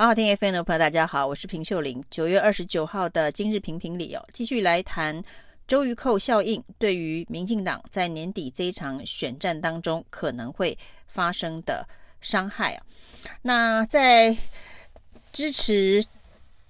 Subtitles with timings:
[0.00, 2.02] 好好听 FM 的朋友，大家好，我是平秀玲。
[2.10, 5.22] 九月二十九号的今日评评理哦，继续来谈
[5.68, 11.86] 周瑜蔻效应对于民进党在年底这一场选战当中可能会发生的
[12.22, 12.82] 伤害啊。
[13.42, 14.34] 那在
[15.32, 16.02] 支持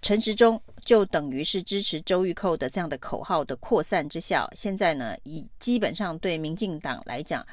[0.02, 7.46] 陈时中，就等于是支持周玉蔻的这样的口号的扩散之下，现在呢，以基本上对民进党来讲。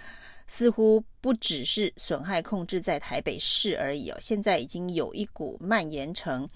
[0.48, 6.48] 似乎不只是损害控制在台北市而已哦，现在已经有一股蔓延成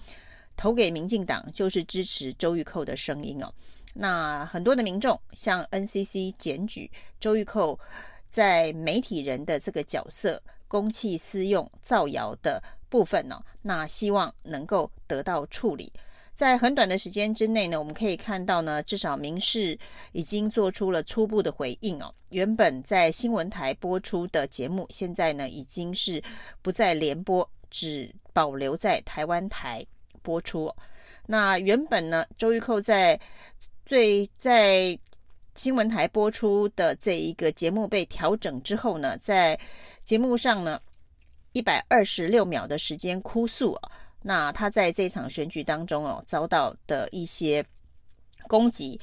[0.56, 3.52] 投给民进党就是支持周玉蔻的声音哦。
[3.94, 7.78] 那很多的民众向 NCC 检举周玉蔻
[8.30, 15.92] 在媒体人的这个角色公器私用造谣的部分呢，那希望能够得到处理。
[16.32, 19.78] 在很短的时间之内呢，我们可以看到呢，至少民视
[20.12, 22.12] 已经做出了初步的回应哦。
[22.30, 26.22] 原本在新闻台播出的节目，现在呢已经是
[26.62, 29.86] 不再联播，只保留在台湾台
[30.22, 30.74] 播出。
[31.26, 33.20] 那原本呢，周玉蔻在
[33.84, 34.98] 最在
[35.54, 39.58] 新闻台播出的这一个节目被调整之后呢，在
[40.02, 40.80] 节目上呢，
[41.52, 43.92] 一百二十六秒的时间哭诉啊。
[44.22, 47.64] 那他在这场选举当中哦，遭到的一些
[48.48, 49.00] 攻击，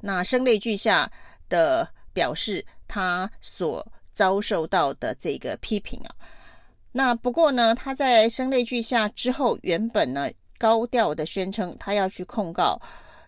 [0.00, 1.10] 那声泪俱下
[1.48, 6.14] 的表示他所遭受到的这个批评啊。
[6.90, 12.80] 那不过呢，他在声泪俱下之后，原本呢高调的宣称他要去控告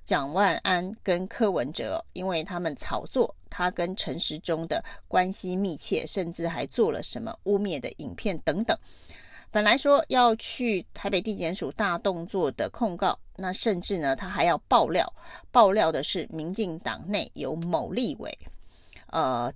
[0.05, 8.79] 蒋万安跟柯文哲，因为他们炒作他跟陈时中的关系密切，甚至还做了什么污蔑的影片等等。
[9.55, 15.07] 本来说要去台北地检署大动作的控告，那甚至呢，他还要爆料，
[15.53, 18.37] 爆料的是民进党内有某立委，
[19.13, 19.53] 呃，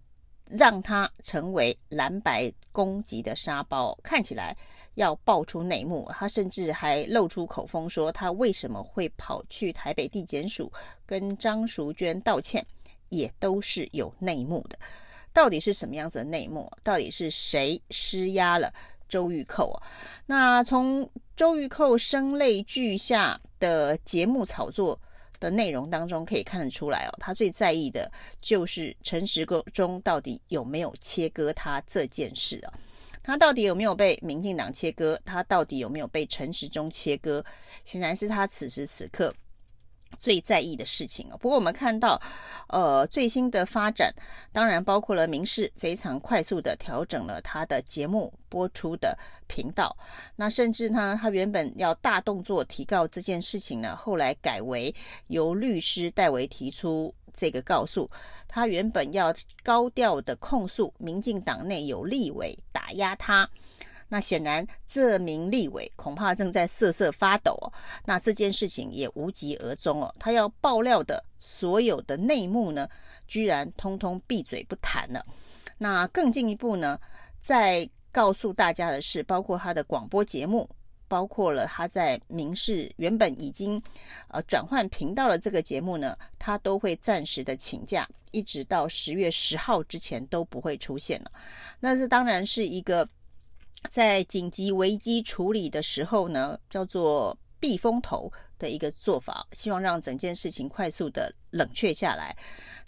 [0.46, 4.56] 让他成为蓝白攻击的沙包，看起来
[4.94, 6.08] 要爆出内幕。
[6.12, 10.72] 他甚至还露出口风说，他为什么会跑去台北地检署
[11.04, 12.64] 跟张淑娟道歉，
[13.08, 14.78] 也都是有内幕的。
[15.32, 16.70] 到底是什么样子的内幕？
[16.84, 18.72] 到底是谁施压了？
[19.08, 19.82] 周玉蔻啊，
[20.26, 25.00] 那从周玉蔻声泪俱下的节目炒作
[25.40, 28.10] 的内容当中可以看得出来哦，他最在意的
[28.40, 32.72] 就是陈时中到底有没有切割他这件事啊，
[33.22, 37.44] 他到底有没有被民进党切割，他到底有没有被陈时中切割，
[37.84, 39.32] 显然是他此时此刻。
[40.18, 42.20] 最在意的事情哦，不过我们看到，
[42.68, 44.12] 呃，最新的发展
[44.52, 49.96] 当然包括了民视非常快速的调整了他的节目播出的频道，
[50.36, 54.94] 那甚至呢，他原本要大动作提告这件事情呢，后来改为
[55.28, 58.10] 由律师代为提出这个告诉，
[58.48, 59.32] 他原本要
[59.62, 63.48] 高调的控诉民进党内有立委打压他。
[64.10, 67.70] 那显然，这名立委恐怕正在瑟瑟发抖哦。
[68.06, 70.14] 那这件事情也无疾而终哦。
[70.18, 72.88] 他要爆料的所有的内幕呢，
[73.26, 75.22] 居然通通闭嘴不谈了。
[75.76, 76.98] 那更进一步呢，
[77.42, 80.66] 再告诉大家的是，包括他的广播节目，
[81.06, 83.80] 包括了他在民视原本已经
[84.28, 91.30] 呃转换频道的这个节目呢，他都会暂时的请假，一直到十月十号之前都不会出现了。
[91.78, 93.06] 那这当然是一个。
[93.90, 102.36] 在紧急危机处理的时候呢，叫做避风头的一个做法，希望让整件事情快速的冷却下来。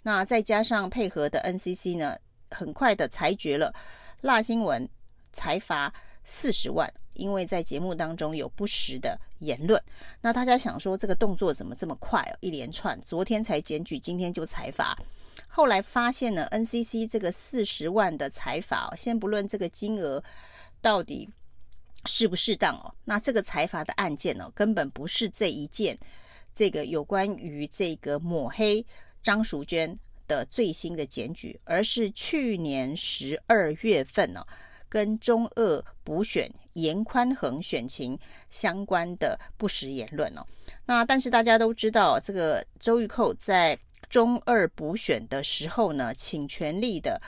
[0.03, 2.17] 那再加上配合的 NCC 呢，
[2.49, 3.73] 很快的裁决了
[4.21, 4.87] 辣新闻，
[5.31, 5.93] 裁罚
[6.25, 9.81] 四十万，因为在节目当中有不实的言论。
[10.19, 12.37] 那大家想说，这个动作怎么这么快哦？
[12.41, 14.97] 一连串，昨天才检举，今天就裁罚。
[15.47, 20.21] 后来发现呢，NCC 这个四十万的裁罚，先不论这个金额。
[20.81, 21.29] 到底
[22.05, 22.93] 适不适当哦？
[23.05, 25.97] 那这个财阀的案件呢、哦，根本不是这一件
[26.53, 28.85] 这个有关于这个抹黑
[29.21, 29.97] 张淑娟
[30.27, 34.47] 的最新的检举，而是去年十二月份呢、哦，
[34.89, 38.17] 跟中二补选严宽恒选情
[38.49, 40.45] 相关的不实言论哦。
[40.85, 43.77] 那但是大家都知道，这个周玉蔻在
[44.09, 47.21] 中二补选的时候呢，请全力的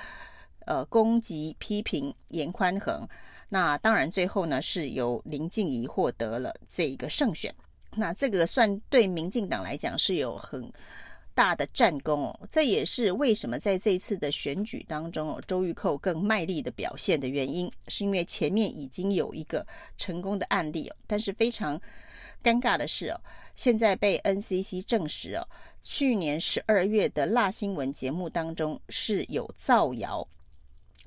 [0.66, 3.08] 呃攻击批评严宽恒。
[3.50, 7.54] 那当然，最后呢是由林静怡获得了这一个胜选。
[7.96, 10.68] 那这个算对民进党来讲是有很
[11.36, 12.40] 大的战功哦。
[12.50, 19.64] 这也是为什么在这一次的选举当中哦，周玉蔻更卖力的表现的原因，是因为前面已经有一个
[19.98, 20.96] 成功的案例哦。
[21.06, 21.80] 但是非常
[22.44, 23.22] 尴尬的是哦，
[23.56, 25.48] 现在被 NCC 证实哦，
[25.80, 30.28] 去年十二月的辣新闻节目当中是有造谣，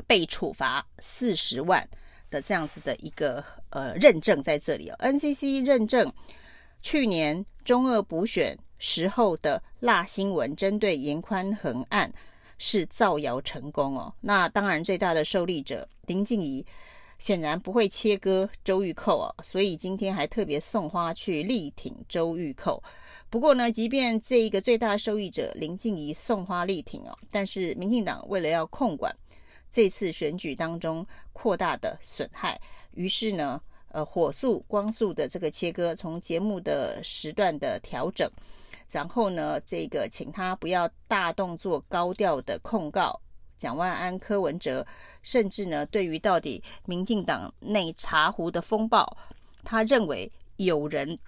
[0.06, 1.88] 被处罚四十万。
[2.28, 6.12] 的这样子的一个呃认证在这里哦，NCC 认证
[6.82, 12.12] 去年中二补选时候的辣新闻针对严宽恒案
[12.58, 14.12] 是造谣成功哦。
[14.20, 16.66] 那当然最大的受利者林静仪
[17.20, 22.82] 显然不会切割周玉蔻哦，所以今天还特别送花去力挺周玉蔻。
[23.30, 29.16] 不过呢，即便这一个最大受益者林静仪送花力挺哦，但是民进党为了要控管。
[29.76, 32.58] 这次选举当中扩大的损害，
[32.92, 38.26] 于是呢，呃，火速、光速的这个切割，从节目的时段的调整，
[38.90, 43.20] 然后呢，这个请他不要大动作、高调的控告
[43.58, 44.82] 蒋万安、柯文哲，
[45.20, 49.14] 甚至呢，对于到底民进党内茶壶的风暴，
[49.62, 51.18] 他认为有人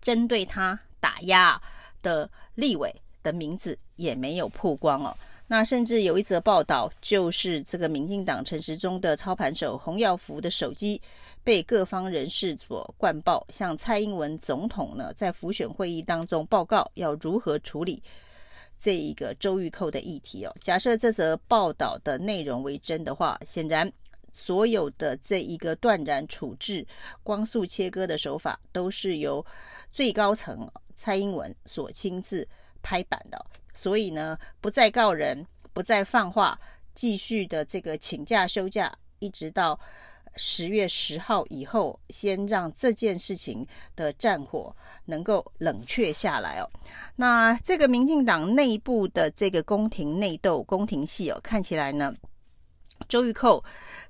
[0.00, 1.62] 针对他打压
[2.02, 2.92] 的立委
[3.22, 5.16] 的名字也没有曝光哦。
[5.50, 11.00] 那甚至有一则报道，就是这个民进党陈时中的操盘手洪耀福的手机
[11.42, 18.02] 被各方人士所灌爆，向蔡英文总统呢在辅选会议当中报告要如何处理
[18.78, 20.54] 这一个周玉蔻的议题哦。
[20.60, 23.90] 假设这则报道的内容为真的话，显然
[24.34, 26.86] 所有的这一个断然处置、
[27.22, 29.44] 光速切割的手法，都是由
[29.90, 32.46] 最高层蔡英文所亲自
[32.82, 33.46] 拍板的。
[33.78, 36.58] 所以呢，不再告人，不再放话，
[36.96, 39.78] 继续的这个请假休假，一直到
[40.34, 43.64] 十月十号以后，先让这件事情
[43.94, 46.68] 的战火能够冷却下来哦。
[47.14, 52.12] 那这个民进党内部的这个宫廷内斗、宫廷戏哦，看起来呢，
[53.08, 53.62] 周玉蔻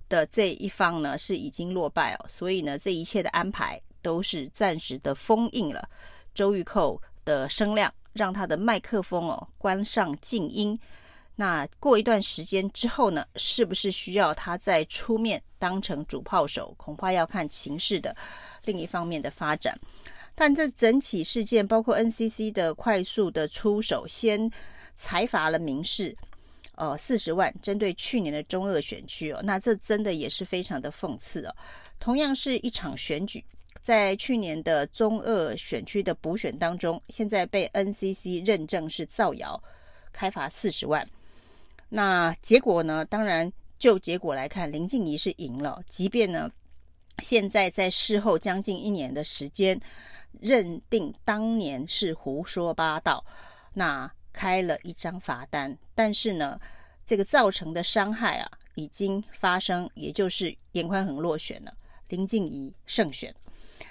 [0.09, 5.87] 的这一方呢是已经落败哦，所以呢，这一切的安排都是暂时的封印了
[6.35, 7.93] 周玉蔻的声量。
[8.13, 10.79] 让他的麦克风哦关上静音，
[11.37, 16.75] 那过一段时间之后呢，是不是需要他再出面当成主炮手？
[16.77, 18.17] 恐怕要看情势的
[18.65, 19.79] 另一方面的发展。
[20.35, 24.51] 但这整起事件，包括 NCC 的快速的出手，先
[24.95, 26.17] 裁罚了民视，
[26.77, 31.55] 呃，四十万，针对去年的中二选区哦，那这真的也是非常的讽刺哦。
[31.99, 33.45] 同样是一场选举。
[33.81, 39.63] 在去年的中二选区的补选当中，现在被 NCC 认证是造谣，
[40.13, 41.07] 开罚四十万。
[41.89, 43.05] 那结果呢？
[43.05, 45.83] 当然，就结果来看，林静怡是赢了。
[45.89, 46.51] 即便呢，
[47.23, 49.81] 现在在事后将近一年的时间，
[50.41, 53.25] 认定当年是胡说八道，
[53.73, 55.75] 那开了一张罚单。
[55.95, 56.61] 但是呢，
[57.07, 61.73] 这个造成的伤害啊，已经发生，也就是严宽恒落选了，
[62.09, 63.35] 林静怡胜选。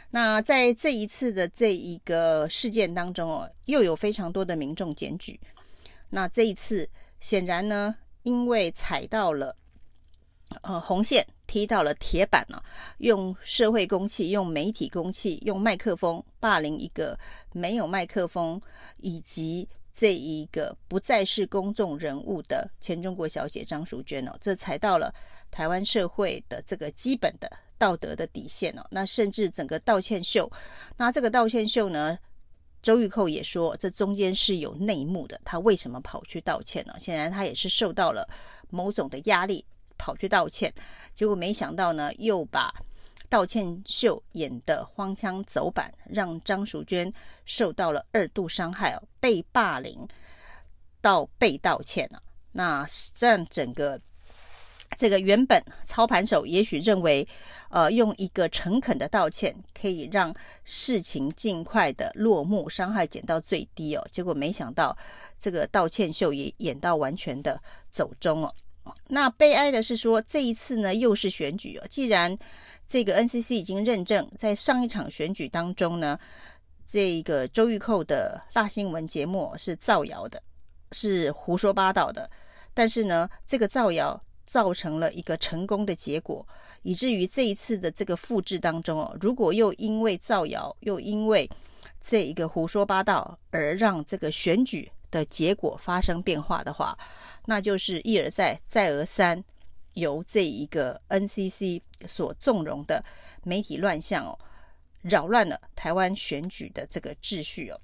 [0.09, 5.39] 那在这一次的这一个事件当中哦，又有非常多的民众检举。
[6.09, 6.89] 那这一次
[7.19, 7.94] 显然呢，
[8.24, 9.54] 因为踩到了
[10.62, 12.63] 呃红线，踢到了铁板呢，
[13.00, 17.19] 用社会公器、用媒体公器、用麦克风霸凌一个
[17.53, 18.60] 没有麦克风
[19.00, 25.13] 以及这一个不再是公众人物的前中国小姐张淑娟哦，这踩到了
[25.51, 27.51] 台湾社会的这个基本的。
[27.77, 30.51] 道德的底线哦，那甚至整个道歉秀，
[30.97, 32.18] 那这个道歉秀呢，
[32.81, 36.94] 周玉蔻也说这中间是有内幕的，他为什么跑去道歉呢？
[37.00, 38.27] 显然他也是受到了
[38.69, 39.63] 某种的压力
[39.97, 40.74] 跑去道歉，
[41.13, 42.74] 结果没想到呢，又把
[43.29, 47.13] 道歉秀演得荒腔走板，让张淑娟
[47.46, 50.07] 受到了二度伤害哦，被霸凌
[51.01, 54.01] 到被道歉了，那这样整个。
[54.96, 57.27] 这个原本操盘手也许认为，
[57.70, 64.08] 呃，用一个诚恳的道歉可以让事情尽快的落幕，伤害减到最低哦。
[64.12, 64.98] 结果没想到，
[65.38, 68.53] 这个道歉秀也演到完全的走钟哦。
[69.10, 71.86] 那悲哀的是说，这一次呢又是选举哦。
[71.89, 72.36] 既然
[72.88, 76.17] 这个 NCC 已经认证，在上一场选举当中呢，
[76.86, 80.41] 这个周玉蔻的大新闻节目是造谣的，
[80.94, 82.27] 是胡说八道的。
[82.74, 84.20] 但是呢，这个造谣。
[84.48, 86.48] 造成了一个成功的结果，
[86.82, 91.48] 以至于这一次的这个复制当中哦，如果又因为造谣，又因为
[92.01, 96.98] 这一个胡说八道而让这个选举的结果发生变化的话，
[97.46, 99.44] 那就是一而再，再而三
[99.94, 103.04] 由这一个 NCC 所纵容的
[103.44, 104.39] 媒体乱象哦，
[105.01, 107.80] 扰乱了台湾选举的这个秩序哦。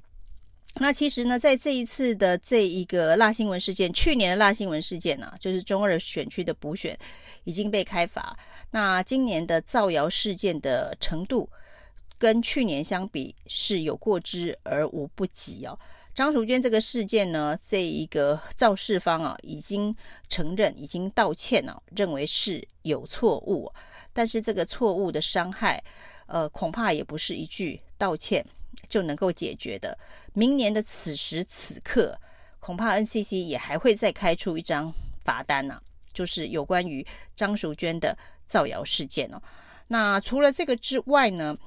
[0.75, 6.97] 那其实呢，在这一次的这一个辣新闻事件，去年的辣新闻事件呢、就是中二选区的补选
[7.43, 8.37] 已经被开罚。
[8.71, 11.47] 那今年的造谣事件的程度，
[12.17, 15.77] 跟去年相比是有过之而无不及哦。
[16.15, 19.95] 张淑娟这个事件呢，这一个肇事方啊，已经
[20.27, 23.71] 承认，已经道歉了，认为是有错误，
[24.11, 25.83] 但是这个错误的伤害，
[26.25, 28.45] 呃，恐怕也不是一句道歉
[28.93, 29.97] 就能够解决的。
[30.33, 32.15] 明年的此时此刻，
[32.59, 35.81] 恐怕 NCC 也还会再开出一张罚单呢，
[36.13, 37.03] 就是有关于
[37.35, 39.41] 张淑娟的造谣事件哦。
[39.87, 41.57] 那除了这个之外呢？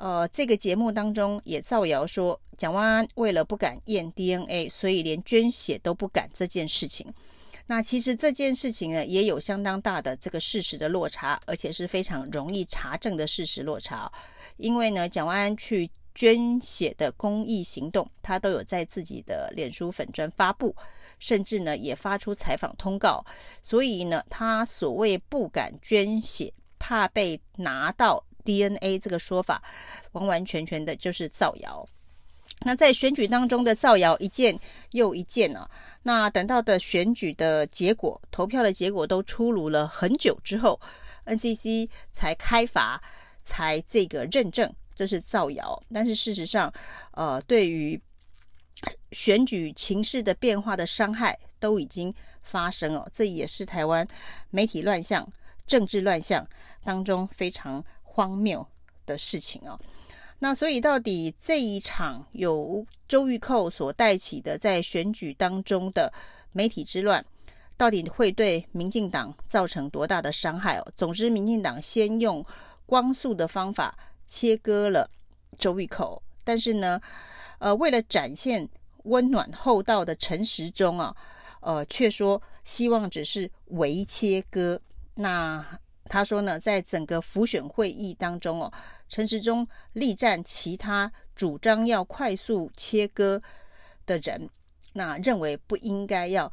[0.00, 7.12] 呃，这个节目当中也造谣说，蒋万安为了不敢验 DNA，所以连捐血都不敢这件事情。
[7.66, 14.08] 那其实这件事情呢，也有相当大的这个事实的落差，而且是非常容易查证的事实落差。
[14.56, 20.74] 因为呢，蒋万安去捐血的公益行动，他都有在自己的脸书粉专发布，
[21.20, 23.24] 甚至呢也发出采访通告。
[23.62, 28.24] 所以呢，他所谓不敢捐血，怕被拿到。
[28.44, 29.62] DNA 这个说法
[30.12, 31.86] 完完全全的就是造谣。
[32.60, 34.58] 那在选举当中的造谣一件
[34.92, 35.70] 又一件啊，
[36.02, 40.80] 那等到的选举的结果、投票的结果都出炉了很久之后
[41.26, 43.02] ，NCC 才开罚，
[43.44, 45.80] 才这个认证这是造谣。
[45.94, 46.72] 但是事实上，
[47.12, 48.00] 呃，对于
[49.12, 52.12] 选举情势的变化的伤害都已经
[52.42, 53.08] 发生了。
[53.12, 54.04] 这也是台湾
[54.50, 55.26] 媒体乱象、
[55.66, 56.44] 政治乱象
[56.82, 57.84] 当中非常。
[58.18, 58.66] 荒谬
[59.06, 59.78] 的事情哦，
[60.40, 66.12] 那所以到底这一场由周玉蔻所带起的在选举当中的
[66.50, 67.24] 媒体之乱，
[67.76, 70.92] 到底会对民进党造成多大的伤害哦？
[70.96, 72.44] 总之，民进党先用
[72.86, 73.96] 光速的方法
[74.28, 75.10] 切割了
[75.58, 77.00] 周玉蔻，但是呢，
[77.58, 78.68] 呃，为了展现
[79.02, 81.16] 温暖厚道的陈时中啊，
[81.62, 84.80] 呃，却说希望只是微切割，
[85.16, 85.80] 那。
[86.10, 88.72] 他说呢，在整个浮选会议当中哦，
[89.10, 93.42] 陈时中力战其他主张要快速切割
[94.06, 94.48] 的人，
[94.94, 96.50] 那认为不应该要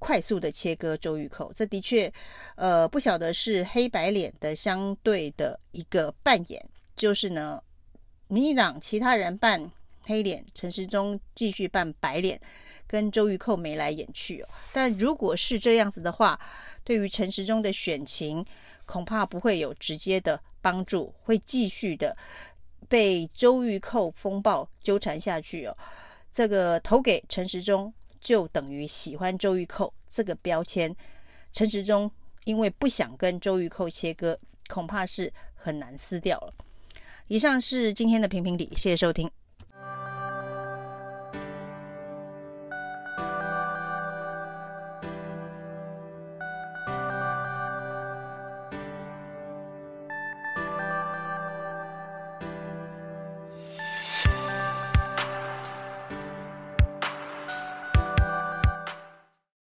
[0.00, 1.52] 快速的切割周玉蔻。
[1.54, 2.12] 这的确，
[2.56, 6.68] 呃，不晓得是黑白脸的相对的一个扮演，
[7.00, 7.62] 就是呢，
[8.28, 9.70] 民进党其他人扮
[10.02, 12.38] 黑脸，陈时中继续扮白脸，
[12.86, 14.48] 跟周玉蔻眉来眼去哦。
[14.70, 16.38] 但如果是这样子的话，
[16.84, 18.44] 对于陈时中的选情，
[18.84, 22.14] 恐怕不会有直接的帮助，会继续的
[22.86, 25.74] 被周玉蔻风暴纠缠下去哦。
[26.30, 27.90] 这个投给陈时中，
[28.20, 30.94] 就等于喜欢周玉蔻这个标签。
[31.50, 32.10] 陈时中
[32.44, 34.38] 因为不想跟周玉蔻切割，
[34.68, 36.52] 恐怕是很难撕掉了。
[37.30, 39.30] 以上是今天的评评理，谢谢收听。